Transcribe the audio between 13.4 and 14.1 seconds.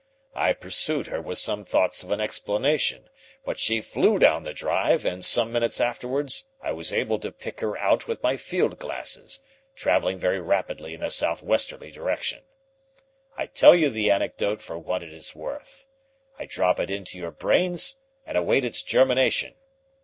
tell you the